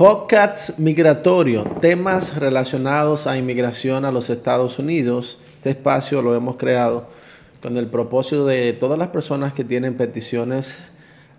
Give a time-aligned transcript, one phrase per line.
[0.00, 5.36] Podcast migratorio, temas relacionados a inmigración a los Estados Unidos.
[5.56, 7.06] Este espacio lo hemos creado
[7.60, 10.90] con el propósito de todas las personas que tienen peticiones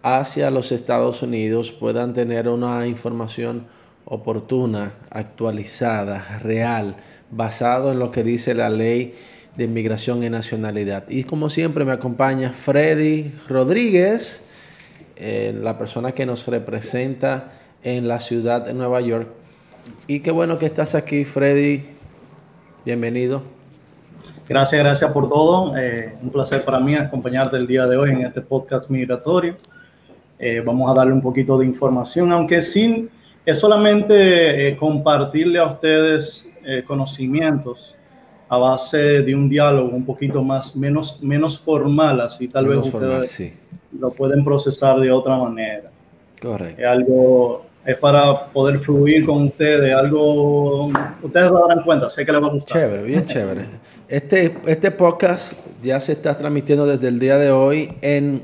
[0.03, 3.65] hacia los Estados Unidos puedan tener una información
[4.05, 6.97] oportuna, actualizada, real,
[7.31, 9.15] basado en lo que dice la ley
[9.57, 11.09] de inmigración y nacionalidad.
[11.09, 14.43] Y como siempre me acompaña Freddy Rodríguez,
[15.15, 17.53] eh, la persona que nos representa
[17.84, 19.27] en la ciudad de Nueva York.
[20.07, 21.84] Y qué bueno que estás aquí, Freddy.
[22.85, 23.41] Bienvenido.
[24.48, 25.77] Gracias, gracias por todo.
[25.77, 29.55] Eh, un placer para mí acompañarte el día de hoy en este podcast migratorio.
[30.38, 33.09] Eh, vamos a darle un poquito de información, aunque sin
[33.45, 36.48] es solamente eh, compartirle a ustedes
[36.86, 37.95] conocimientos
[38.48, 43.53] a base de un diálogo un poquito más menos menos formal, así tal vez ustedes
[43.98, 45.89] lo pueden procesar de otra manera.
[46.39, 46.80] Correcto.
[46.80, 50.91] Es algo es para poder fluir con ustedes, algo,
[51.22, 52.78] ustedes lo darán cuenta, sé que les va a gustar.
[52.78, 53.66] Chévere, bien chévere.
[54.08, 58.44] Este, este podcast ya se está transmitiendo desde el día de hoy en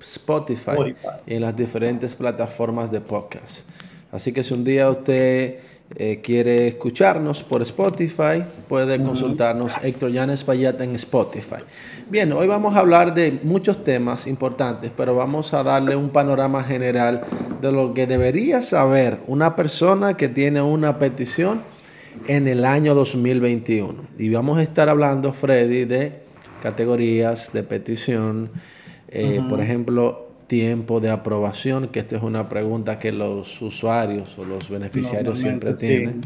[0.00, 1.08] Spotify, Spotify.
[1.26, 3.68] y en las diferentes plataformas de podcast.
[4.12, 5.58] Así que si un día usted
[5.96, 11.62] eh, quiere escucharnos por Spotify, puede consultarnos Héctor Llanes Payat en Spotify.
[12.08, 16.62] Bien, hoy vamos a hablar de muchos temas importantes, pero vamos a darle un panorama
[16.62, 17.24] general
[17.60, 21.62] de lo que debería saber una persona que tiene una petición
[22.28, 23.94] en el año 2021.
[24.16, 26.20] Y vamos a estar hablando, Freddy, de
[26.62, 28.50] categorías de petición,
[29.08, 34.44] eh, por ejemplo, tiempo de aprobación, que esta es una pregunta que los usuarios o
[34.44, 36.22] los beneficiarios siempre tienen.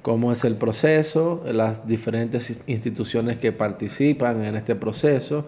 [0.00, 1.44] ¿Cómo es el proceso?
[1.52, 5.44] Las diferentes instituciones que participan en este proceso.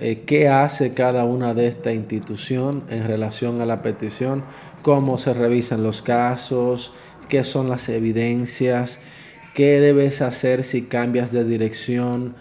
[0.00, 4.44] Eh, ¿Qué hace cada una de esta institución en relación a la petición?
[4.82, 6.92] ¿Cómo se revisan los casos?
[7.28, 9.00] ¿Qué son las evidencias?
[9.52, 12.36] ¿Qué debes hacer si cambias de dirección?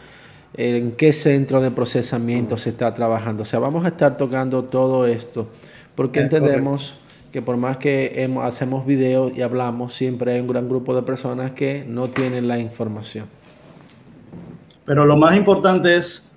[0.56, 3.44] En qué centro de procesamiento se está trabajando.
[3.44, 5.48] O sea, vamos a estar tocando todo esto
[5.96, 6.96] porque entendemos
[7.32, 11.52] que por más que hacemos videos y hablamos, siempre hay un gran grupo de personas
[11.52, 13.28] que no tienen la información.
[14.86, 16.28] Pero lo más importante es,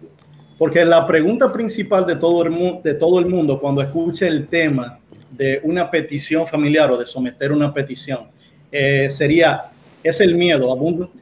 [0.58, 4.98] porque la pregunta principal de todo el, de todo el mundo cuando escuche el tema
[5.30, 8.26] de una petición familiar o de someter una petición,
[8.70, 9.66] eh, sería,
[10.02, 10.70] es el miedo,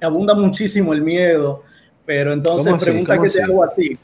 [0.00, 1.62] abunda muchísimo el miedo
[2.04, 3.96] pero entonces, pregunta que te hago a ti.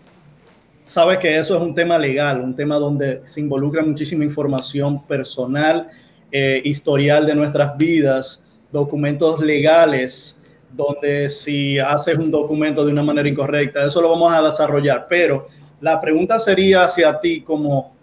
[0.84, 5.88] Sabes que eso es un tema legal, un tema donde se involucra muchísima información personal,
[6.30, 10.40] eh, historial de nuestras vidas, documentos legales,
[10.72, 15.06] donde si haces un documento de una manera incorrecta, eso lo vamos a desarrollar.
[15.08, 15.48] Pero
[15.80, 17.94] la pregunta sería hacia ti como,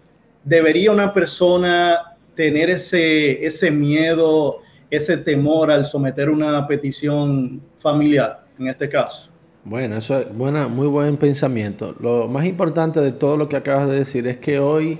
[0.44, 4.59] ¿debería una persona tener ese, ese miedo,
[4.90, 9.33] ese temor al someter una petición familiar, en este caso?
[9.66, 11.96] Bueno, eso es buena, muy buen pensamiento.
[12.01, 15.00] Lo más importante de todo lo que acabas de decir es que hoy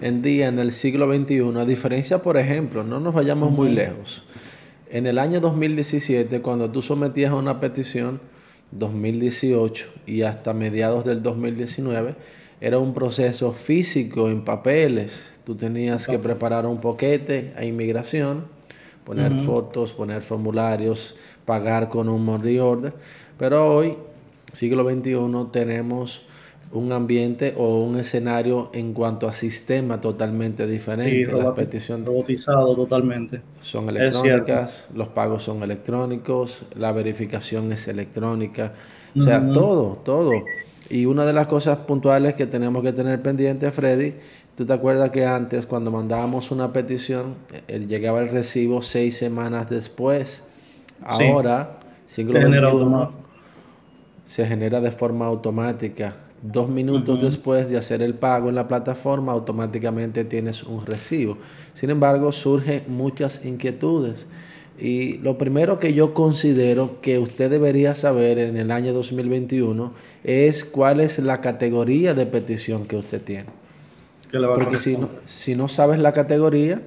[0.00, 4.24] en día, en el siglo XXI, a diferencia, por ejemplo, no nos vayamos muy lejos.
[4.88, 8.20] En el año 2017, cuando tú sometías a una petición,
[8.70, 12.14] 2018 y hasta mediados del 2019,
[12.60, 15.40] era un proceso físico en papeles.
[15.44, 18.44] Tú tenías que preparar un poquete a inmigración,
[19.04, 22.94] poner fotos, poner formularios, pagar con un money order.
[23.38, 23.96] Pero hoy,
[24.52, 26.24] siglo XXI, tenemos
[26.74, 31.32] un ambiente o un escenario en cuanto a sistema totalmente diferente.
[31.32, 33.42] Las peticiones robotizado totalmente.
[33.60, 38.72] Son electrónicas, los pagos son electrónicos, la verificación es electrónica,
[39.16, 40.32] o sea, todo, todo.
[40.90, 44.14] Y una de las cosas puntuales que tenemos que tener pendiente, Freddy,
[44.56, 47.36] tú te acuerdas que antes cuando mandábamos una petición,
[47.68, 50.42] él llegaba el recibo seis semanas después.
[51.02, 53.23] Ahora, siglo XXI,
[54.24, 56.16] se genera de forma automática.
[56.42, 61.38] Dos minutos después de hacer el pago en la plataforma, automáticamente tienes un recibo.
[61.72, 64.28] Sin embargo, surgen muchas inquietudes.
[64.78, 69.92] Y lo primero que yo considero que usted debería saber en el año 2021
[70.24, 73.46] es cuál es la categoría de petición que usted tiene.
[74.32, 76.82] Porque si no, si no sabes la categoría,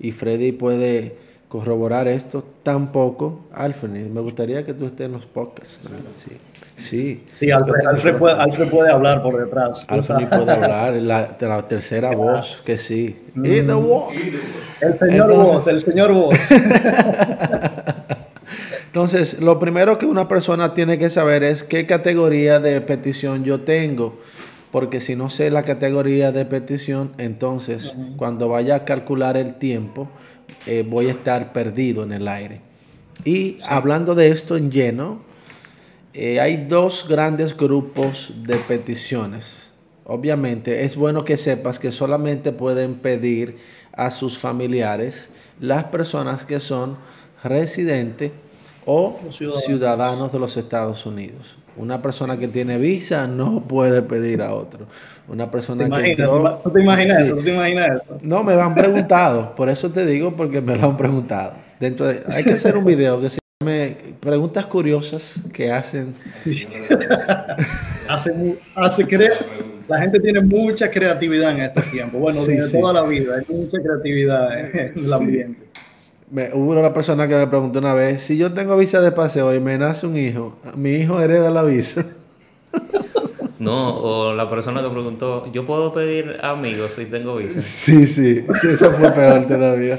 [0.00, 1.16] y Freddy puede
[1.50, 5.80] corroborar esto, tampoco, Alfred, me gustaría que tú estés en los podcasts.
[6.16, 6.36] Sí.
[6.76, 9.84] Sí, sí Alfred, puede, hablar por detrás.
[9.88, 13.20] Alfred puede hablar, la, la tercera voz, que sí.
[13.34, 13.44] Mm.
[13.44, 16.34] El señor voz, el señor voz.
[18.86, 23.60] Entonces, lo primero que una persona tiene que saber es qué categoría de petición yo
[23.60, 24.18] tengo.
[24.70, 30.08] Porque si no sé la categoría de petición, entonces cuando vaya a calcular el tiempo,
[30.66, 32.60] eh, voy a estar perdido en el aire.
[33.24, 35.20] Y hablando de esto en lleno,
[36.12, 39.72] eh, hay dos grandes grupos de peticiones.
[40.04, 43.56] Obviamente es bueno que sepas que solamente pueden pedir
[43.92, 45.30] a sus familiares
[45.60, 46.96] las personas que son
[47.44, 48.32] residentes
[48.86, 49.18] o
[49.64, 50.32] ciudadanos.
[50.32, 51.58] de los Estados Unidos.
[51.76, 54.86] Una persona que tiene visa no puede pedir a otro.
[55.28, 57.36] Una persona que entró, ¿No te imaginas eso?
[57.36, 58.18] ¿No te imaginas eso?
[58.22, 59.54] No, me lo han preguntado.
[59.54, 61.54] Por eso te digo, porque me lo han preguntado.
[61.78, 66.14] Dentro de, hay que hacer un video que se llame Preguntas curiosas que hacen.
[68.08, 69.06] hace, hace
[69.90, 72.18] la gente tiene mucha creatividad en este tiempo.
[72.18, 75.69] Bueno, de toda la vida, hay mucha creatividad en el ambiente.
[76.30, 79.52] Me, hubo una persona que me preguntó una vez, si yo tengo visa de paseo
[79.54, 82.06] y me nace un hijo, ¿mi hijo hereda la visa?
[83.60, 87.60] No, o la persona que preguntó, ¿yo puedo pedir amigos si tengo visa?
[87.60, 89.98] Sí, sí, sí eso fue peor todavía.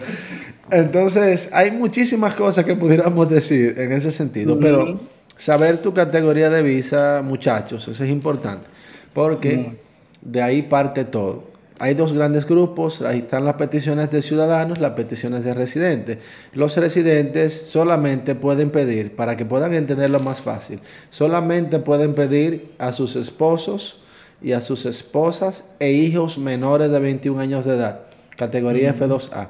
[0.71, 4.99] Entonces, hay muchísimas cosas que pudiéramos decir en ese sentido, pero
[5.37, 8.67] saber tu categoría de visa, muchachos, eso es importante,
[9.13, 9.75] porque
[10.21, 11.50] de ahí parte todo.
[11.83, 16.19] Hay dos grandes grupos, ahí están las peticiones de ciudadanos, las peticiones de residentes.
[16.53, 20.79] Los residentes solamente pueden pedir, para que puedan entenderlo más fácil,
[21.09, 23.99] solamente pueden pedir a sus esposos
[24.43, 28.01] y a sus esposas e hijos menores de 21 años de edad,
[28.37, 29.47] categoría F2A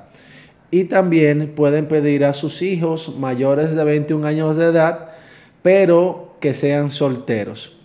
[0.71, 5.09] y también pueden pedir a sus hijos mayores de 21 años de edad,
[5.61, 7.80] pero que sean solteros.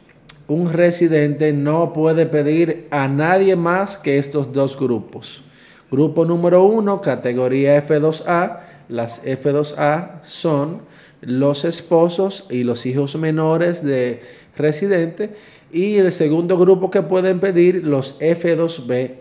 [0.48, 5.42] Un residente no puede pedir a nadie más que estos dos grupos.
[5.90, 8.60] Grupo número uno, categoría F2A.
[8.88, 10.82] Las F2A son
[11.20, 14.20] los esposos y los hijos menores de
[14.56, 15.34] residente.
[15.72, 19.14] Y el segundo grupo que pueden pedir, los F2B,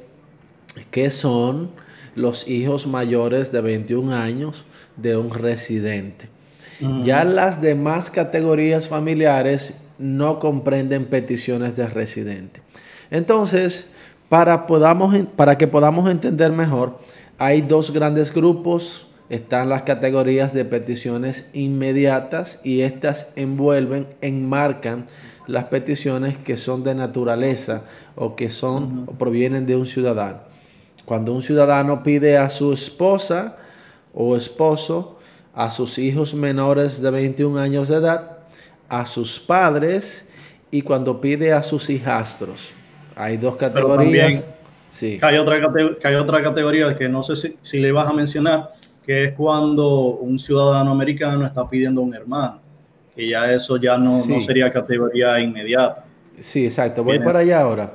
[0.92, 1.72] que son
[2.16, 6.30] los hijos mayores de 21 años de un residente.
[7.04, 12.62] Ya las demás categorías familiares no comprenden peticiones de residente.
[13.12, 13.88] Entonces,
[14.30, 17.00] para, podamos, para que podamos entender mejor,
[17.38, 19.08] hay dos grandes grupos.
[19.30, 25.08] Están las categorías de peticiones inmediatas y estas envuelven, enmarcan
[25.48, 27.84] las peticiones que son de naturaleza
[28.16, 30.40] o que son o provienen de un ciudadano.
[31.06, 33.58] Cuando un ciudadano pide a su esposa
[34.14, 35.20] o esposo,
[35.54, 38.35] a sus hijos menores de 21 años de edad,
[38.90, 40.28] a sus padres
[40.72, 42.74] y cuando pide a sus hijastros.
[43.16, 44.46] Hay dos categorías.
[44.90, 45.20] sí.
[45.22, 45.58] hay, otra,
[46.04, 48.74] hay otra categoría que no sé si, le vas a mencionar,
[49.06, 52.60] que es cuando un ciudadano americano está pidiendo a un hermano,
[53.16, 56.06] que ya eso ya no, no sería categoría inmediata.
[56.40, 57.04] Sí, exacto.
[57.04, 57.94] Voy para allá ahora.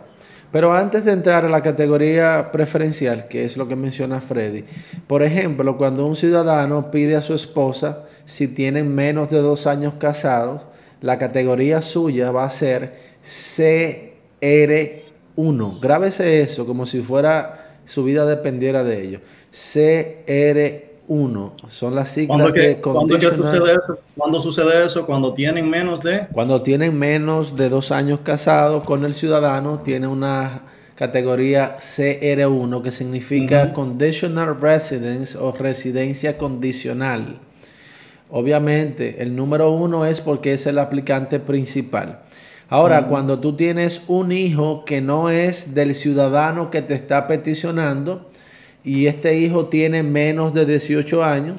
[0.52, 4.64] Pero antes de entrar a la categoría preferencial, que es lo que menciona Freddy,
[5.06, 9.94] por ejemplo, cuando un ciudadano pide a su esposa, si tienen menos de dos años
[9.98, 10.62] casados,
[11.00, 12.94] la categoría suya va a ser
[13.24, 15.80] CR1.
[15.80, 19.20] Grábese eso como si fuera su vida dependiera de ello.
[19.52, 21.54] CR1 uno.
[21.66, 25.04] Son las siglas de ¿cuándo, sucede eso?
[25.06, 26.28] Cuando tienen menos de...
[26.32, 30.62] Cuando tienen menos de dos años casados con el ciudadano, tiene una
[30.94, 37.40] categoría CR1 que significa Conditional Residence o residencia condicional.
[38.30, 42.20] Obviamente, el número uno es porque es el aplicante principal.
[42.68, 48.30] Ahora, cuando tú tienes un hijo que no es del ciudadano que te está peticionando,
[48.84, 51.56] y este hijo tiene menos de 18 años,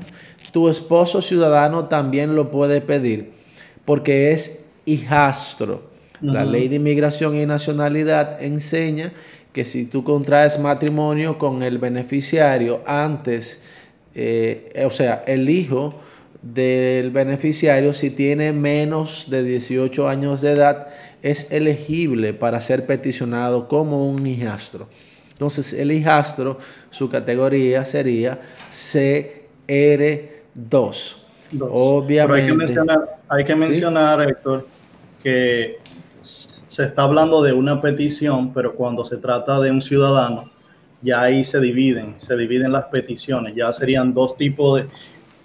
[0.51, 3.41] tu esposo ciudadano también lo puede pedir
[3.85, 5.89] porque es hijastro.
[6.21, 9.11] La ley de inmigración y nacionalidad enseña
[9.53, 13.59] que si tú contraes matrimonio con el beneficiario antes,
[14.13, 15.95] eh, o sea, el hijo
[16.41, 20.88] del beneficiario, si tiene menos de 18 años de edad,
[21.21, 24.88] es elegible para ser peticionado como un hijastro.
[25.31, 26.57] Entonces, el hijastro,
[26.89, 28.39] su categoría sería
[28.71, 31.17] CR2.
[31.60, 32.41] Obviamente.
[32.41, 34.67] hay que mencionar, hay que mencionar Héctor,
[35.21, 35.79] que
[36.21, 40.50] se está hablando de una petición, pero cuando se trata de un ciudadano,
[41.01, 44.88] ya ahí se dividen, se dividen las peticiones, ya serían dos tipos de,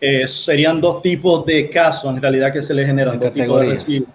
[0.00, 4.06] eh, serían dos tipos de casos en realidad que se le generan, dos tipos de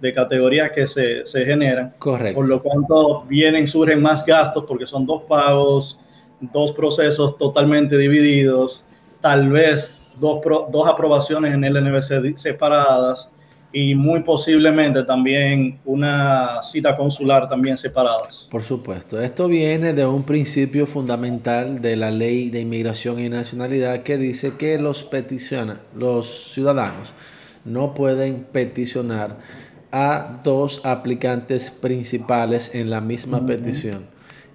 [0.00, 1.94] de categorías que se, se generan.
[1.98, 2.36] Correcto.
[2.36, 5.98] Por lo tanto, vienen, surgen más gastos porque son dos pagos,
[6.40, 8.82] dos procesos totalmente divididos,
[9.20, 13.28] tal vez dos, dos aprobaciones en el NBC separadas.
[13.72, 18.48] Y muy posiblemente también una cita consular también separadas.
[18.50, 24.02] Por supuesto, esto viene de un principio fundamental de la ley de inmigración y nacionalidad
[24.02, 25.08] que dice que los
[25.94, 27.14] los ciudadanos
[27.64, 29.36] no pueden peticionar
[29.92, 34.06] a dos aplicantes principales en la misma petición.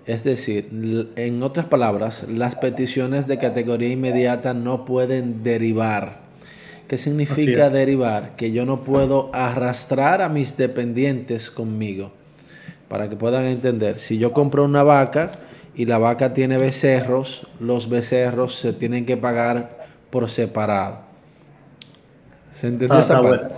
[0.06, 0.70] Es decir,
[1.16, 6.25] en otras palabras, las peticiones de categoría inmediata no pueden derivar
[6.88, 8.34] ¿Qué significa derivar?
[8.36, 12.12] Que yo no puedo arrastrar a mis dependientes conmigo.
[12.88, 15.32] Para que puedan entender, si yo compro una vaca
[15.74, 21.00] y la vaca tiene becerros, los becerros se tienen que pagar por separado.
[22.52, 23.50] ¿Se entendió ah, esa está, buena.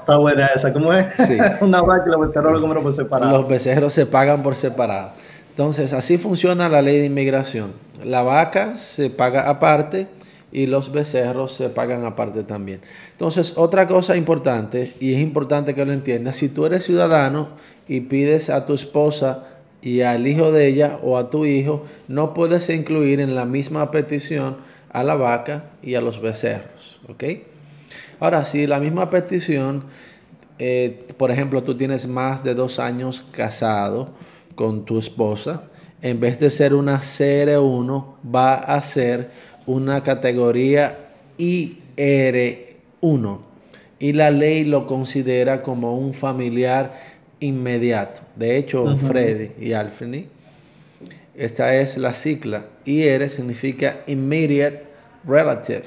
[0.00, 0.72] está buena esa.
[0.72, 1.12] ¿Cómo es?
[1.14, 1.38] Sí.
[1.60, 3.38] una vaca y los becerros lo compran por separado.
[3.38, 5.12] Los becerros se pagan por separado.
[5.50, 7.74] Entonces, así funciona la ley de inmigración.
[8.02, 10.08] La vaca se paga aparte
[10.52, 12.80] y los becerros se pagan aparte también.
[13.12, 17.48] Entonces, otra cosa importante, y es importante que lo entiendas, si tú eres ciudadano
[17.88, 19.46] y pides a tu esposa
[19.80, 23.90] y al hijo de ella o a tu hijo, no puedes incluir en la misma
[23.90, 24.58] petición
[24.90, 27.00] a la vaca y a los becerros.
[27.08, 27.24] ¿Ok?
[28.20, 29.84] Ahora, si la misma petición,
[30.58, 34.12] eh, por ejemplo, tú tienes más de dos años casado
[34.54, 35.64] con tu esposa,
[36.02, 39.30] en vez de ser una CR1, va a ser
[39.66, 40.98] una categoría
[41.38, 43.38] IR1
[43.98, 46.98] y la ley lo considera como un familiar
[47.40, 48.22] inmediato.
[48.36, 50.24] De hecho, Freddy y Alfred,
[51.34, 52.66] esta es la cicla.
[52.84, 54.84] IR significa Immediate
[55.24, 55.84] Relative,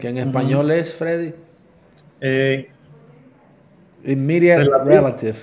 [0.00, 1.34] que en español es, Freddy.
[2.20, 2.68] Eh,
[4.04, 5.38] immediate Relative.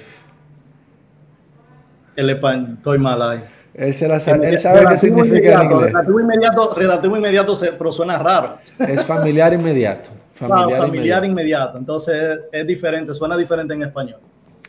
[2.15, 3.43] El estoy mal ahí.
[3.77, 5.93] Él, se la sabe, él sabe qué significa en inglés.
[5.93, 8.57] Relativo inmediato, relativo inmediato se, pero suena raro.
[8.79, 10.09] Es familiar inmediato.
[10.37, 11.77] Familiar, familiar inmediato.
[11.79, 14.19] Entonces es diferente, suena diferente en español.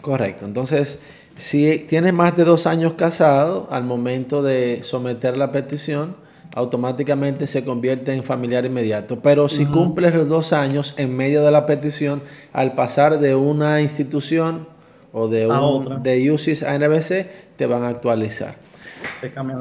[0.01, 0.47] Correcto.
[0.47, 0.99] Entonces,
[1.37, 6.17] si tienes más de dos años casado, al momento de someter la petición,
[6.55, 9.21] automáticamente se convierte en familiar inmediato.
[9.21, 12.23] Pero si cumples los dos años en medio de la petición,
[12.53, 14.67] al pasar de una institución
[15.13, 18.55] o de, un, de UCIS a NBC, te van a actualizar.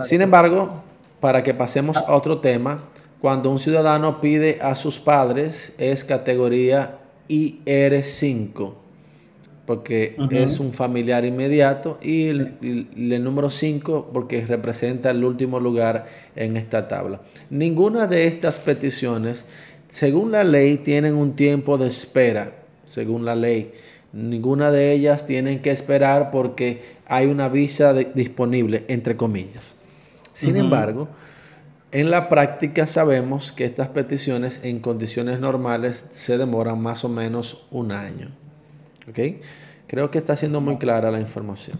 [0.06, 0.84] Sin embargo,
[1.20, 2.84] para que pasemos a otro tema,
[3.22, 8.74] cuando un ciudadano pide a sus padres es categoría IR5,
[9.65, 16.56] porque es un familiar inmediato, y el, número 5 porque representa el último lugar en
[16.58, 17.22] esta tabla.
[17.50, 19.46] Ninguna de estas peticiones,
[19.89, 22.51] según la ley, tienen un tiempo de espera,
[22.86, 23.74] según la ley.
[24.18, 29.76] Ninguna de ellas tienen que esperar porque hay una visa disponible, entre comillas.
[30.34, 31.08] Sin embargo,
[31.92, 37.68] en la práctica sabemos que estas peticiones en condiciones normales se demoran más o menos
[37.70, 38.30] un año.
[39.08, 39.20] ¿Ok?
[39.86, 41.80] Creo que está siendo muy clara la información.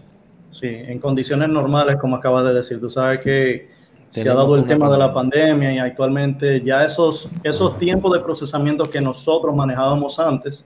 [0.52, 3.68] Sí, en condiciones normales, como acabas de decir, tú sabes que
[4.10, 8.20] se ha dado el tema de la pandemia y actualmente ya esos, esos tiempos de
[8.20, 10.64] procesamiento que nosotros manejábamos antes,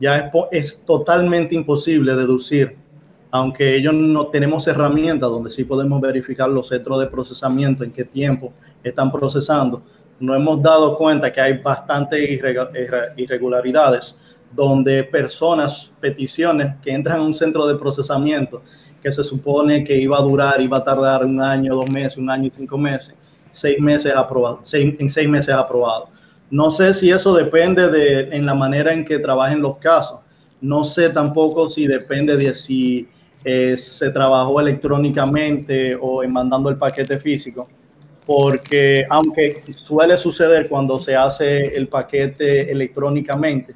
[0.00, 2.76] ya es, totalmente imposible deducir,
[3.30, 8.04] aunque ellos no tenemos herramientas donde sí podemos verificar los centros de procesamiento, en qué
[8.04, 8.52] tiempo
[8.82, 9.82] están procesando,
[10.18, 12.28] no hemos dado cuenta que hay bastantes
[13.16, 14.18] irregularidades
[14.52, 18.62] donde personas, peticiones que entran a un centro de procesamiento
[19.00, 22.28] que se supone que iba a durar, iba a tardar un año, dos meses, un
[22.28, 23.14] año y cinco meses,
[23.50, 26.08] seis meses aprobado, en seis meses aprobado
[26.50, 30.18] no sé si eso depende de en la manera en que trabajen los casos.
[30.60, 33.08] No sé tampoco si depende de si
[33.44, 37.68] eh, se trabajó electrónicamente o en mandando el paquete físico,
[38.26, 43.74] porque aunque suele suceder cuando se hace el paquete electrónicamente,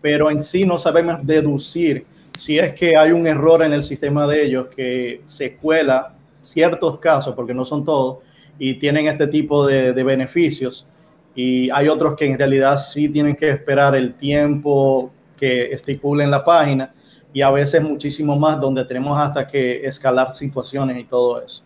[0.00, 4.26] pero en sí no sabemos deducir si es que hay un error en el sistema
[4.26, 8.18] de ellos que se cuela ciertos casos, porque no son todos,
[8.58, 10.86] y tienen este tipo de beneficios
[11.34, 16.44] y hay otros que en realidad sí tienen que esperar el tiempo que estipulen la
[16.44, 16.94] página
[17.32, 21.62] y a veces muchísimo más donde tenemos hasta que escalar situaciones y todo eso.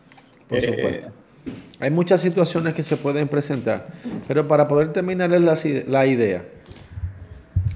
[0.48, 1.08] Por eh, supuesto.
[1.80, 3.86] Hay muchas situaciones que se pueden presentar,
[4.26, 5.56] pero para poder terminar la,
[5.86, 6.44] la idea,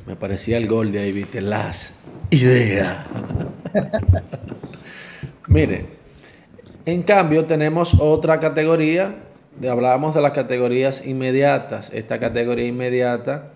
[0.06, 1.94] me parecía el gol de ahí, viste, las
[2.30, 3.06] ideas.
[5.46, 5.86] Mire,
[6.84, 9.14] en cambio tenemos otra categoría
[9.68, 11.90] hablábamos de las categorías inmediatas.
[11.92, 13.50] Esta categoría inmediata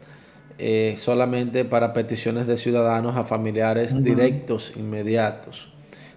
[0.58, 5.72] eh, solamente para peticiones de ciudadanos a familiares directos inmediatos.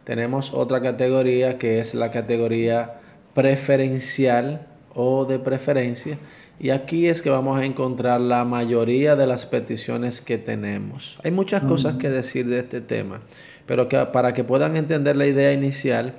[0.05, 2.99] Tenemos otra categoría que es la categoría
[3.33, 6.17] preferencial o de preferencia.
[6.57, 11.19] Y aquí es que vamos a encontrar la mayoría de las peticiones que tenemos.
[11.23, 13.21] Hay muchas cosas que decir de este tema,
[13.65, 16.15] pero que, para que puedan entender la idea inicial,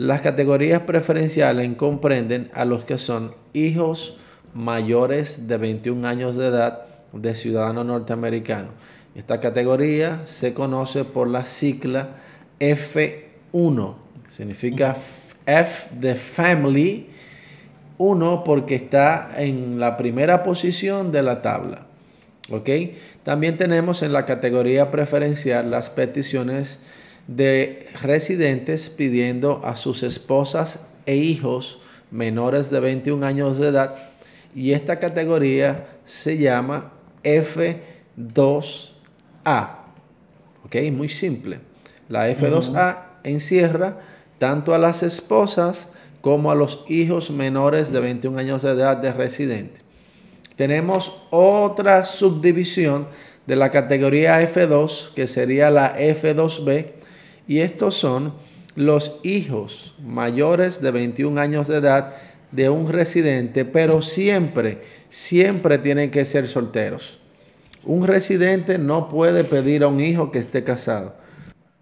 [0.00, 4.16] las categorías preferenciales comprenden a los que son hijos
[4.54, 8.70] mayores de 21 años de edad de ciudadanos norteamericanos.
[9.14, 12.16] Esta categoría se conoce por la sigla
[12.60, 13.94] F1,
[14.30, 14.96] significa
[15.44, 17.10] F de Family,
[17.98, 21.82] 1 porque está en la primera posición de la tabla.
[22.48, 22.70] ¿Ok?
[23.22, 26.80] También tenemos en la categoría preferencial las peticiones
[27.26, 33.94] de residentes pidiendo a sus esposas e hijos menores de 21 años de edad
[34.54, 38.90] y esta categoría se llama F2A.
[40.64, 40.76] ¿Ok?
[40.92, 41.60] Muy simple.
[42.08, 43.98] La F2A encierra
[44.38, 49.12] tanto a las esposas como a los hijos menores de 21 años de edad de
[49.12, 49.80] residente.
[50.56, 53.06] Tenemos otra subdivisión
[53.46, 56.99] de la categoría F2, que sería la F2B,
[57.50, 58.32] y estos son
[58.76, 62.14] los hijos mayores de 21 años de edad
[62.52, 67.18] de un residente, pero siempre, siempre tienen que ser solteros.
[67.82, 71.16] Un residente no puede pedir a un hijo que esté casado.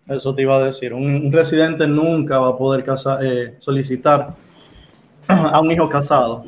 [0.06, 0.94] Eso te iba a decir.
[0.94, 2.86] Un, residente nunca va a poder
[3.20, 4.36] eh, solicitar
[5.28, 6.46] a un hijo casado.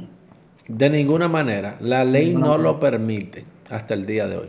[0.67, 1.77] De ninguna manera.
[1.83, 4.49] La ley no lo permite hasta el día de hoy.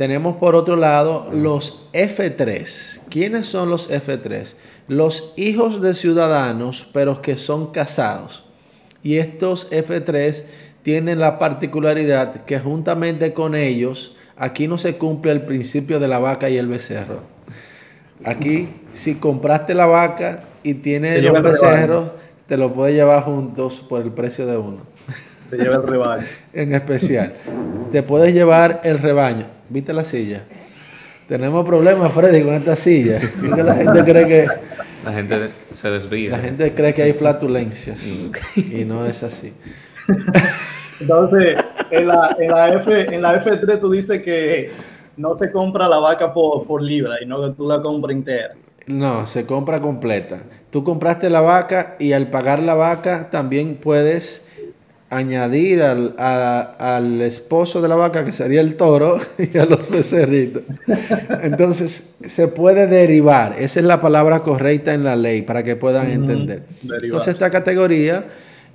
[0.00, 3.02] Tenemos por otro lado los F3.
[3.10, 4.54] ¿Quiénes son los F3?
[4.88, 8.46] Los hijos de ciudadanos, pero que son casados.
[9.02, 10.42] Y estos F3
[10.82, 16.18] tienen la particularidad que juntamente con ellos, aquí no se cumple el principio de la
[16.18, 17.20] vaca y el becerro.
[18.24, 22.12] Aquí, si compraste la vaca y tienes los becerros,
[22.46, 24.78] te lo puedes llevar juntos por el precio de uno.
[25.50, 26.24] Te lleva el rebaño.
[26.52, 27.34] en especial.
[27.90, 29.46] Te puedes llevar el rebaño.
[29.68, 30.42] ¿Viste la silla?
[31.28, 33.20] Tenemos problemas, Freddy, con esta silla.
[33.40, 34.46] la gente cree que.
[35.04, 36.32] La gente se desvía.
[36.32, 38.00] La gente cree que hay flatulencias.
[38.56, 39.52] y no es así.
[41.00, 41.58] Entonces,
[41.90, 44.70] en la, en la, F, en la F3 tú dices que
[45.16, 48.54] no se compra la vaca por, por libra y no que tú la compras entera.
[48.86, 50.40] No, se compra completa.
[50.70, 54.44] Tú compraste la vaca y al pagar la vaca también puedes
[55.10, 60.62] añadir al, al, esposo de la vaca, que sería el toro, y a los becerritos.
[61.42, 63.56] Entonces, se puede derivar.
[63.58, 66.62] Esa es la palabra correcta en la ley para que puedan entender.
[67.02, 68.24] Entonces, esta categoría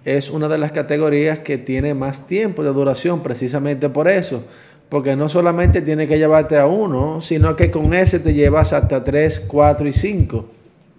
[0.04, 4.44] es una de las categorías que tiene más tiempo de duración, precisamente por eso
[4.90, 9.04] porque no solamente tiene que llevarte a uno, sino que con ese te llevas hasta
[9.04, 10.48] tres, cuatro y cinco.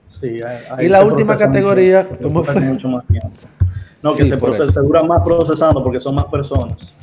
[0.09, 0.39] Sí,
[0.81, 2.61] y la última categoría, ¿cómo fue?
[2.61, 3.31] Mucho más tiempo.
[4.03, 6.95] No, que se, se dura más procesando porque son más personas.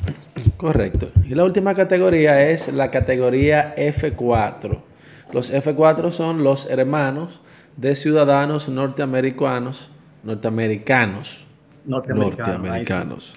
[0.56, 1.08] Correcto.
[1.28, 4.78] Y la última categoría es la categoría F4.
[5.32, 7.40] Los F4 son los hermanos
[7.76, 9.90] de ciudadanos norteamericanos,
[10.22, 11.46] norteamericanos,
[11.84, 12.46] norteamericanos.
[12.46, 13.36] norteamericanos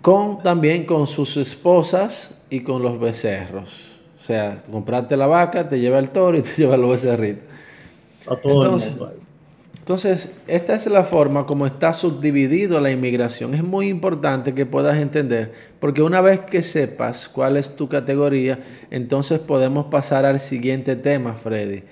[0.00, 3.96] con también con sus esposas y con los becerros.
[4.20, 7.44] O sea, comprarte la vaca, te lleva el toro y te lleva los becerritos.
[8.28, 9.14] A todo entonces, el mundo.
[9.86, 13.54] Entonces, esta es la forma como está subdividido la inmigración.
[13.54, 18.58] Es muy importante que puedas entender, porque una vez que sepas cuál es tu categoría,
[18.90, 21.84] entonces podemos pasar al siguiente tema, Freddy,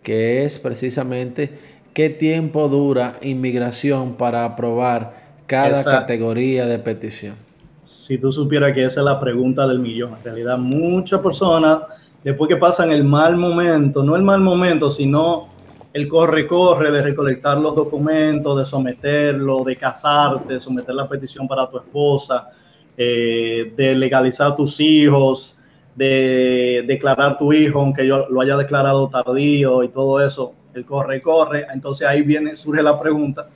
[0.00, 1.50] que es precisamente
[1.92, 5.14] qué tiempo dura inmigración para aprobar
[5.48, 7.34] cada categoría de petición.
[7.82, 11.80] Si tú supieras que esa es la pregunta del millón, en realidad muchas personas,
[12.22, 15.48] después que pasan el mal momento, no el mal momento, sino
[15.92, 21.68] el corre-corre de recolectar los documentos, de someterlo, de casarte, de someter la petición para
[21.68, 22.50] tu esposa,
[22.96, 25.56] eh, de legalizar tus hijos,
[25.96, 31.66] de declarar tu hijo, aunque yo lo haya declarado tardío y todo eso, el corre-corre.
[31.72, 33.48] Entonces ahí viene, surge la pregunta,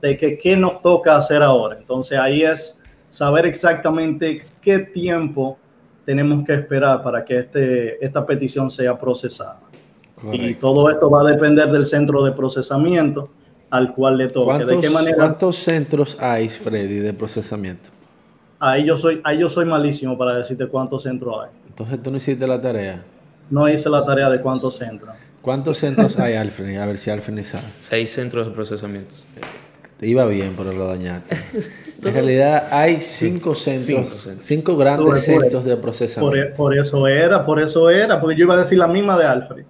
[0.00, 1.76] de que qué nos toca hacer ahora.
[1.76, 5.58] Entonces ahí es saber exactamente qué tiempo
[6.04, 9.69] tenemos que esperar para que este, esta petición sea procesada.
[10.32, 13.30] Y todo esto va a depender del centro de procesamiento
[13.70, 14.64] al cual le toque.
[14.64, 15.16] ¿De qué manera?
[15.16, 17.90] ¿Cuántos centros hay, Freddy, de procesamiento?
[18.58, 21.50] Ahí yo soy, ahí yo soy malísimo para decirte cuántos centros hay.
[21.68, 23.02] Entonces tú no hiciste la tarea.
[23.48, 25.14] No hice la tarea de cuántos centros.
[25.40, 26.76] ¿Cuántos centros hay, Alfred?
[26.76, 27.64] A ver si Alfred sabe.
[27.80, 29.14] Seis centros de procesamiento.
[30.02, 31.36] Iba bien, pero lo dañaste.
[32.04, 36.56] en realidad hay cinco centros, cinco, grandes centros de procesamiento.
[36.56, 39.64] Por, eso era, por eso era, porque yo iba a decir la misma de Alfred.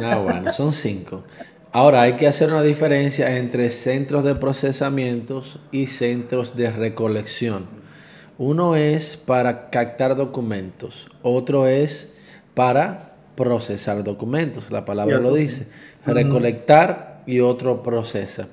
[0.00, 1.24] No, bueno, son cinco.
[1.72, 7.66] Ahora hay que hacer una diferencia entre centros de procesamientos y centros de recolección.
[8.38, 12.12] Uno es para captar documentos, otro es
[12.54, 15.68] para procesar documentos, la palabra lo dice,
[16.06, 18.48] recolectar y otro procesa.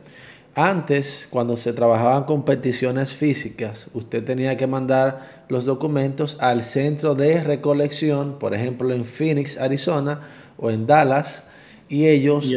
[0.55, 7.15] Antes, cuando se trabajaban con peticiones físicas, usted tenía que mandar los documentos al centro
[7.15, 10.21] de recolección, por ejemplo en Phoenix, Arizona,
[10.57, 11.45] o en Dallas,
[11.89, 12.51] y ellos,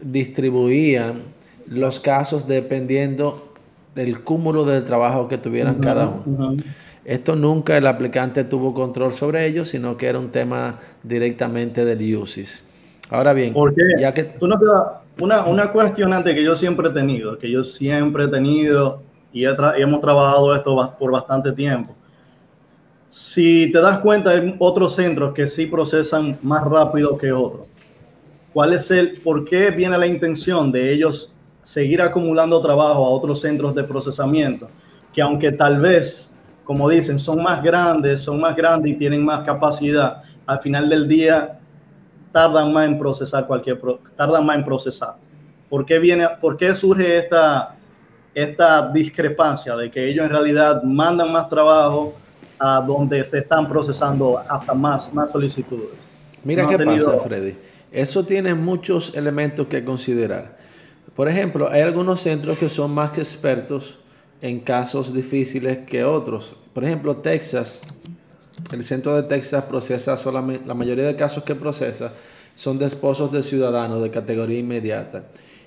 [0.00, 1.22] distribuían
[1.66, 3.52] los casos dependiendo
[3.94, 6.56] del cúmulo de trabajo que tuvieran cada uno.
[7.04, 12.16] Esto nunca el aplicante tuvo control sobre ellos, sino que era un tema directamente del
[12.16, 12.64] UCIS.
[13.10, 13.54] Ahora bien,
[13.98, 14.34] ya que...
[15.20, 20.00] una, una cuestionante que yo siempre he tenido, que yo siempre he tenido y, hemos
[20.00, 21.94] trabajado esto por bastante tiempo.
[23.08, 27.66] Si te das cuenta, hay otros centros que sí procesan más rápido que otros.
[28.52, 33.40] ¿Cuál es el, por qué viene la intención de ellos seguir acumulando trabajo a otros
[33.40, 34.68] centros de procesamiento?
[35.12, 39.44] Que aunque tal vez, como dicen, son más grandes, son más grandes y tienen más
[39.44, 41.58] capacidad, al final del día
[42.34, 43.80] tardan más en procesar cualquier,
[44.16, 45.14] tardan más en procesar.
[45.70, 47.76] ¿Por qué, viene, por qué surge esta,
[48.34, 52.12] esta discrepancia de que ellos en realidad mandan más trabajo
[52.58, 55.90] a donde se están procesando hasta más, más solicitudes?
[56.42, 57.54] Mira qué pasa, Freddy.
[57.92, 60.58] Eso tiene muchos elementos que considerar.
[61.14, 64.00] Por ejemplo, hay algunos centros que son más expertos
[64.42, 66.58] en casos difíciles que otros.
[66.72, 67.82] Por ejemplo, Texas,
[68.72, 72.12] el centro de Texas procesa solamente, la mayoría de casos que procesa
[72.54, 75.24] son de esposos de ciudadanos de categoría inmediata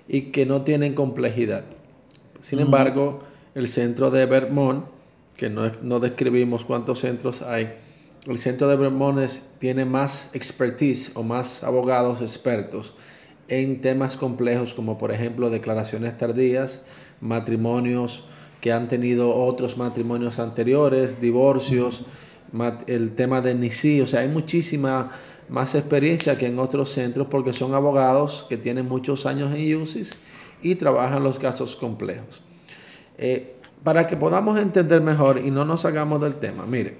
[0.07, 1.63] y que no tienen complejidad.
[2.41, 3.23] Sin embargo,
[3.55, 4.86] el centro de Vermont,
[5.36, 7.73] que no, no describimos cuántos centros hay,
[8.25, 9.19] el centro de Vermont
[9.60, 12.93] tiene más expertise o más abogados expertos
[13.47, 16.83] en temas complejos como por ejemplo declaraciones tardías,
[17.21, 18.25] matrimonios
[18.60, 22.05] que han tenido otros matrimonios anteriores, divorcios,
[22.88, 25.12] el tema de NICI, o sea, hay muchísima
[25.49, 30.12] más experiencia que en otros centros porque son abogados que tienen muchos años en UCIS
[30.62, 32.41] y trabajan los casos complejos.
[33.17, 36.97] Eh, para que podamos entender mejor y no nos hagamos del tema, mire,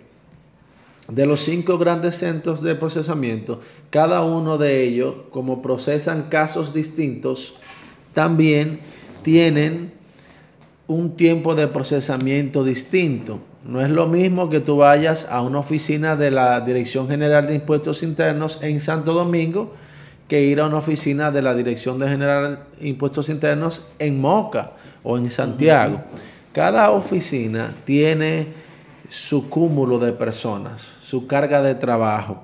[1.10, 7.56] de los cinco grandes centros de procesamiento, cada uno de ellos, como procesan casos distintos,
[8.14, 8.80] también
[9.22, 9.94] tienen
[10.88, 13.40] un tiempo de procesamiento distinto.
[13.68, 17.56] No es lo mismo que tú vayas a una oficina de la Dirección General de
[17.56, 19.74] Impuestos Internos en Santo Domingo
[20.28, 24.72] que ir a una oficina de la Dirección de General de Impuestos Internos en Moca
[25.04, 26.02] o en Santiago.
[26.54, 28.48] Cada oficina tiene
[29.10, 32.44] su cúmulo de personas su carga de trabajo.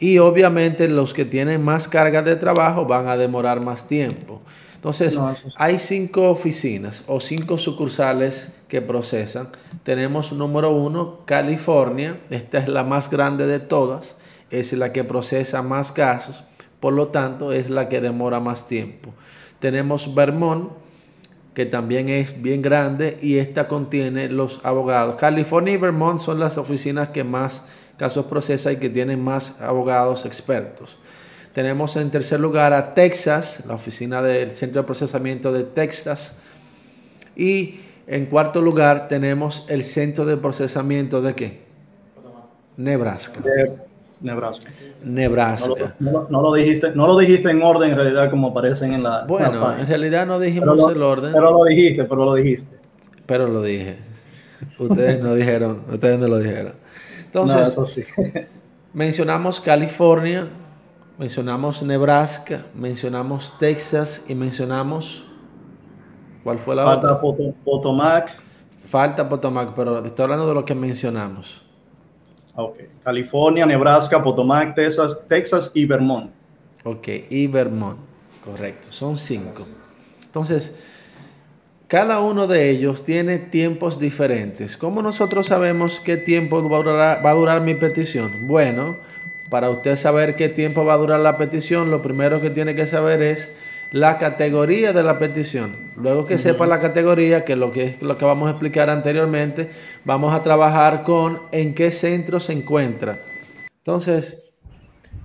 [0.00, 4.42] Y obviamente los que tienen más carga de trabajo van a demorar más tiempo.
[4.74, 5.16] Entonces,
[5.54, 9.50] hay cinco oficinas o cinco sucursales que procesan.
[9.82, 12.16] Tenemos número uno, California.
[12.30, 14.16] Esta es la más grande de todas.
[14.48, 16.44] Es la que procesa más casos.
[16.80, 19.12] Por lo tanto, es la que demora más tiempo.
[19.60, 20.70] Tenemos Vermont,
[21.52, 25.16] que también es bien grande y esta contiene los abogados.
[25.16, 27.64] California y Vermont son las oficinas que más
[27.98, 30.98] casos procesa y que tienen más abogados expertos.
[31.52, 36.38] Tenemos en tercer lugar a Texas, la oficina del Centro de Procesamiento de Texas.
[37.36, 41.62] Y en cuarto lugar tenemos el Centro de Procesamiento de qué?
[42.76, 43.40] Nebraska.
[44.20, 44.70] Nebraska.
[45.04, 45.94] Nebraska.
[45.98, 49.24] No lo, dijiste, no lo dijiste en orden en realidad como aparecen en la.
[49.24, 51.32] Bueno, en realidad no dijimos el orden.
[51.32, 52.76] Pero lo dijiste, pero lo dijiste.
[53.26, 53.98] Pero lo dije.
[54.78, 56.74] Ustedes no dijeron, ustedes no lo dijeron.
[57.24, 58.06] Entonces,
[58.92, 60.46] mencionamos California,
[61.18, 65.26] mencionamos Nebraska, mencionamos Texas y mencionamos.
[66.42, 67.20] ¿Cuál fue la otra?
[67.64, 68.36] Potomac.
[68.84, 71.64] Falta Potomac, pero estoy hablando de lo que mencionamos.
[72.54, 72.78] Ok.
[73.02, 76.30] California, Nebraska, Potomac, Texas, Texas y Vermont.
[76.84, 77.98] Ok, y Vermont.
[78.44, 78.88] Correcto.
[78.90, 79.66] Son cinco.
[80.24, 80.72] Entonces,
[81.92, 84.78] cada uno de ellos tiene tiempos diferentes.
[84.78, 86.78] ¿Cómo nosotros sabemos qué tiempo va
[87.22, 88.48] a, durar, mi petición?
[88.48, 88.96] Bueno,
[89.50, 92.86] para usted saber qué tiempo va a durar la petición, lo primero que tiene que
[92.86, 93.54] saber es
[93.92, 95.92] la categoría de la petición.
[95.96, 99.70] Luego que sepa la categoría, que lo que es lo que vamos a explicar anteriormente,
[100.04, 103.20] vamos a trabajar con en qué centro se encuentra.
[103.76, 104.44] Entonces,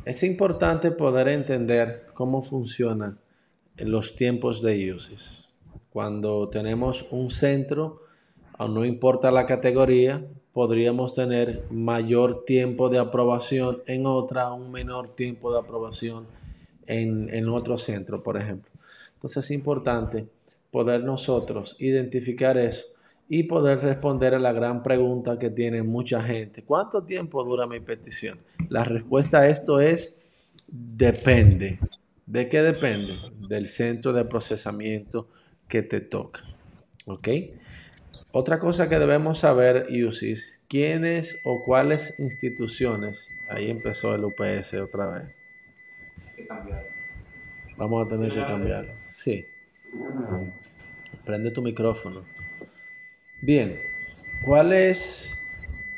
[0.04, 3.20] es importante poder entender cómo funcionan
[3.78, 5.50] los tiempos de uses.
[5.90, 8.02] Cuando tenemos un centro,
[8.60, 15.54] no importa la categoría, podríamos tener mayor tiempo de aprobación en otra, un menor tiempo
[15.54, 16.28] de aprobación
[16.88, 18.72] en, otro centro, por ejemplo.
[19.14, 20.28] Entonces es importante
[20.72, 22.86] poder nosotros identificar eso
[23.30, 26.64] y poder responder a la gran pregunta que tiene mucha gente.
[26.64, 28.40] ¿Cuánto tiempo dura mi petición?
[28.70, 30.22] La respuesta a esto es
[30.68, 31.80] depende.
[32.26, 33.16] ¿De qué depende?
[33.50, 35.28] Del centro de procesamiento
[35.68, 36.42] que te toca.
[37.06, 37.28] ¿Ok?
[38.32, 43.32] Otra cosa que debemos saber, Usis, ¿quiénes o cuáles instituciones?
[43.50, 45.37] Ahí empezó el UPS otra vez.
[47.78, 48.92] Vamos a tener que cambiarlo.
[49.06, 49.48] Sí.
[51.26, 52.24] Prende tu micrófono.
[53.40, 53.80] Bien,
[54.42, 55.38] ¿cuáles,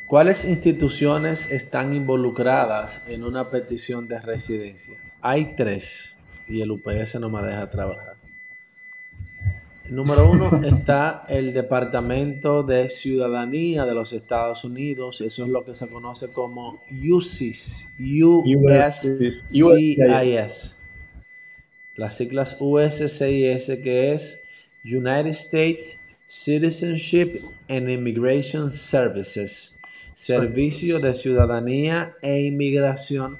[0.07, 4.97] ¿cuáles instituciones están involucradas en una petición de residencia?
[5.21, 8.18] Hay tres y el UPS no me deja trabajar.
[9.89, 15.21] Número uno está el Departamento de Ciudadanía de los Estados Unidos.
[15.21, 17.95] Eso es lo que se conoce como USCIS.
[19.51, 20.77] USCIS.
[21.95, 24.43] Las siglas USCIS que es
[24.83, 25.99] United States
[26.29, 29.71] Citizenship and Immigration Services,
[30.13, 33.39] Servicio de Ciudadanía e Inmigración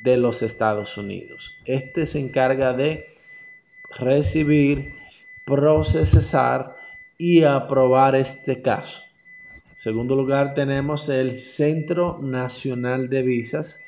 [0.00, 1.56] de los Estados Unidos.
[1.64, 3.16] Este se encarga de
[3.98, 4.94] recibir,
[5.50, 6.76] procesar
[7.18, 9.02] y aprobar este caso.
[9.70, 13.82] En segundo lugar, tenemos el Centro Nacional de Visas,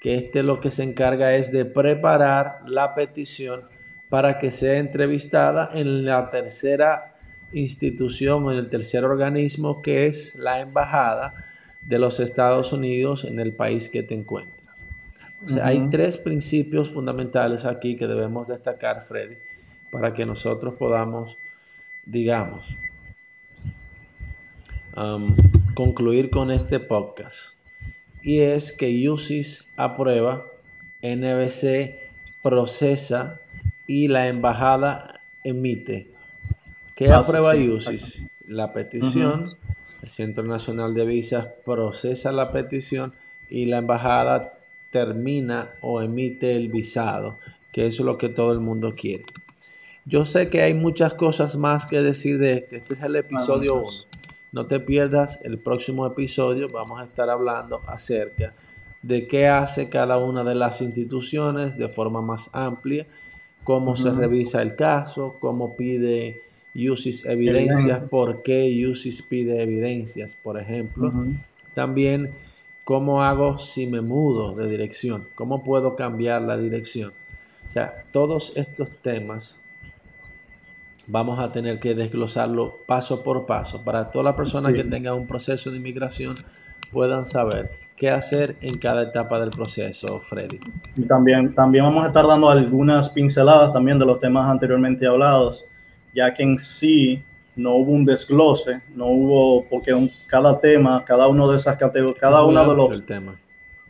[0.00, 3.62] que este lo que se encarga es de preparar la petición
[4.08, 7.14] para que sea entrevistada en la tercera
[7.52, 11.32] institución o en el tercer organismo que es la embajada
[11.82, 14.86] de los Estados Unidos en el país que te encuentras.
[15.44, 19.36] O sea, hay tres principios fundamentales aquí que debemos destacar, Freddy,
[19.94, 21.38] para que nosotros podamos,
[22.04, 22.76] digamos,
[24.96, 25.36] um,
[25.72, 27.54] concluir con este podcast.
[28.20, 30.46] Y es que UCIS aprueba,
[31.00, 32.10] NBC
[32.42, 33.38] procesa
[33.86, 36.10] y la embajada emite
[36.96, 38.24] ¿Qué aprueba UCIS?
[38.48, 39.56] La petición,
[40.02, 43.12] el Centro Nacional de Visas procesa la petición
[43.48, 44.58] y la embajada
[44.90, 47.38] termina o emite el visado,
[47.70, 49.24] que eso es lo que todo el mundo quiere.
[50.06, 52.76] Yo sé que hay muchas cosas más que decir de este.
[52.76, 53.90] Este es el episodio 1.
[54.52, 56.68] No te pierdas el próximo episodio.
[56.68, 58.54] Vamos a estar hablando acerca
[59.02, 63.06] de qué hace cada una de las instituciones de forma más amplia,
[63.64, 66.42] cómo se revisa el caso, cómo pide
[66.74, 71.12] UCIS evidencias, por qué UCIS pide evidencias, por ejemplo.
[71.72, 72.28] También,
[72.84, 77.14] cómo hago si me mudo de dirección, cómo puedo cambiar la dirección.
[77.66, 79.60] O sea, todos estos temas
[81.06, 85.26] vamos a tener que desglosarlo paso por paso para todas las personas que tengan un
[85.26, 86.36] proceso de inmigración
[86.92, 90.58] puedan saber qué hacer en cada etapa del proceso, Freddy.
[90.96, 95.64] Y también, también vamos a estar dando algunas pinceladas también de los temas anteriormente hablados
[96.14, 97.22] ya que en sí
[97.56, 102.44] no hubo un desglose, no hubo, porque cada tema, cada uno de esas categorías, cada
[102.44, 103.06] uno de los...
[103.06, 103.36] temas.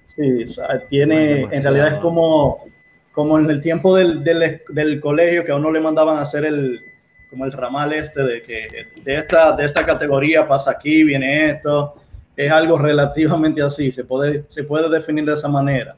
[0.05, 0.45] Sí,
[0.89, 2.67] tiene, en realidad es como,
[3.13, 6.45] como en el tiempo del, del, del, colegio que a uno le mandaban a hacer
[6.45, 6.85] el,
[7.31, 11.95] como el ramal este de que de esta, de esta categoría pasa aquí, viene esto,
[12.37, 15.97] es algo relativamente así, se puede, se puede definir de esa manera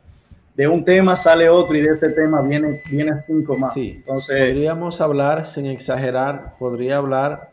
[0.56, 3.74] de un tema sale otro y de ese tema viene, viene cinco más.
[3.74, 7.50] Sí, Entonces, podríamos hablar, sin exagerar, podría hablar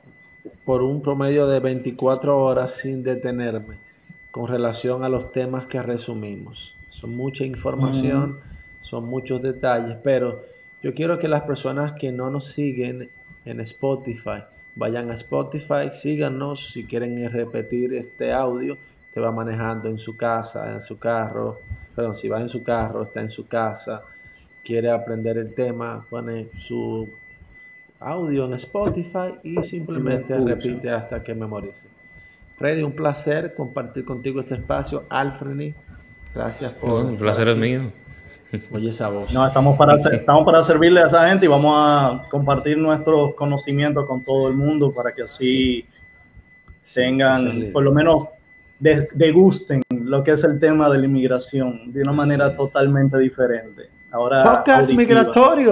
[0.66, 3.78] por un promedio de 24 horas sin detenerme
[4.32, 6.78] con relación a los temas que resumimos.
[6.88, 8.40] Son mucha información,
[8.80, 10.42] son muchos detalles, pero
[10.82, 13.10] yo quiero que las personas que no nos siguen
[13.46, 14.44] en Spotify
[14.76, 18.78] vayan a Spotify, síganos si quieren repetir este audio,
[19.12, 21.60] te va manejando en su casa, en su carro,
[21.96, 24.02] perdón, si va en su carro, está en su casa,
[24.64, 27.08] quiere aprender el tema, pone su
[28.00, 31.88] audio en Spotify y simplemente repite hasta que memorice.
[32.58, 35.06] Freddy, un placer compartir contigo este espacio.
[35.10, 35.74] Alfredi,
[36.34, 37.06] gracias por...
[37.06, 37.92] un placer es mío.
[38.72, 39.34] Oye esa voz.
[39.34, 44.06] No, estamos para, estamos para servirle a esa gente y vamos a compartir nuestros conocimientos
[44.06, 45.86] con todo el mundo para que así
[46.94, 48.28] tengan, por lo menos,
[48.80, 53.90] degusten lo que es el tema de la inmigración de una manera totalmente diferente.
[54.12, 55.72] Ahora, podcast migratorio.